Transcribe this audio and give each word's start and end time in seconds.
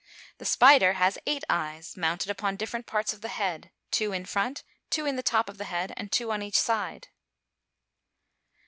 The 0.39 0.45
spider 0.45 0.93
has 0.93 1.19
eight 1.27 1.43
eyes, 1.47 1.95
mounted 1.95 2.31
upon 2.31 2.55
different 2.55 2.87
parts 2.87 3.13
of 3.13 3.21
the 3.21 3.27
head; 3.27 3.69
two 3.91 4.11
in 4.13 4.25
front, 4.25 4.63
two 4.89 5.05
in 5.05 5.15
the 5.15 5.21
top 5.21 5.47
of 5.47 5.59
the 5.59 5.65
head, 5.69 5.93
and 5.95 6.11
two 6.11 6.31
on 6.31 6.41
each 6.41 6.57
side. 6.57 7.09